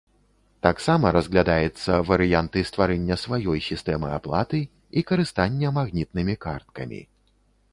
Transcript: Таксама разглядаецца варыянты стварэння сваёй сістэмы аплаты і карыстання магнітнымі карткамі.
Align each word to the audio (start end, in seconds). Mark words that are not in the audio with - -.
Таксама 0.67 1.09
разглядаецца 1.17 1.97
варыянты 2.09 2.63
стварэння 2.69 3.17
сваёй 3.25 3.59
сістэмы 3.69 4.09
аплаты 4.17 4.63
і 4.97 5.05
карыстання 5.13 5.67
магнітнымі 5.77 6.35
карткамі. 6.49 7.01